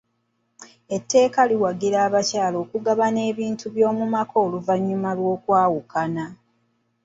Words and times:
Etteeka 0.95 1.41
liwagira 1.49 1.97
abakyala 2.07 2.57
okugabana 2.63 3.21
ebintu 3.31 3.65
by'omu 3.75 4.03
maka 4.13 4.35
oluvannyuma 4.45 5.09
lw'okwawukana. 5.17 6.25